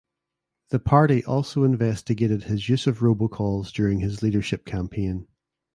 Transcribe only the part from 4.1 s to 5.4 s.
leadership campaign.